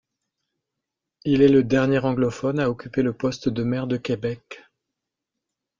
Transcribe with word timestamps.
Il 1.25 1.43
est 1.43 1.47
le 1.47 1.61
dernier 1.63 1.99
anglophone 1.99 2.57
à 2.59 2.71
occuper 2.71 3.03
le 3.03 3.13
poste 3.13 3.49
de 3.49 3.61
maire 3.61 3.85
de 3.85 3.97
Québec. 3.97 4.63